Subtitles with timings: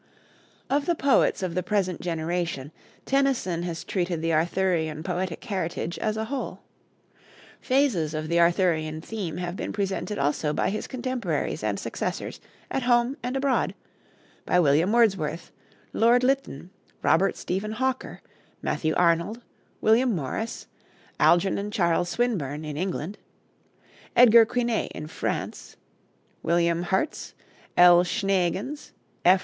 [0.67, 2.71] Of the poets of the present generation,
[3.05, 6.61] Tennyson has treated the Arthurian poetic heritage as a whole.
[7.59, 12.41] Phases of the Arthurian theme have been presented also by his contemporaries and successors
[12.71, 13.75] at home and abroad,
[14.43, 15.51] by William Wordsworth,
[15.93, 16.71] Lord Lytton,
[17.03, 18.23] Robert Stephen Hawker,
[18.63, 19.43] Matthew Arnold,
[19.81, 20.65] William Morris,
[21.19, 23.19] Algernon Charles Swinburne, in England;
[24.15, 25.77] Edgar Quinet in France;
[26.41, 27.35] Wilhelm Hertz,
[27.77, 28.03] L.
[28.03, 28.93] Schneegans,
[29.23, 29.39] F.